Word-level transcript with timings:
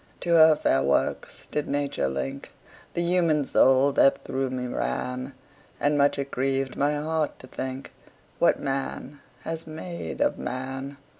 To 0.21 0.31
her 0.33 0.55
fair 0.55 0.81
works 0.81 1.43
did 1.51 1.67
Nature 1.67 2.07
link 2.07 2.51
The 2.95 3.03
human 3.03 3.45
soul 3.45 3.91
that 3.91 4.23
through 4.23 4.49
me 4.49 4.65
ran; 4.65 5.35
And 5.79 5.95
much 5.95 6.17
it 6.17 6.31
grieved 6.31 6.75
my 6.75 6.95
heart 6.95 7.37
to 7.37 7.45
think 7.45 7.91
What 8.39 8.59
man 8.59 9.19
has 9.43 9.67
made 9.67 10.19
of 10.19 10.39
man. 10.39 10.97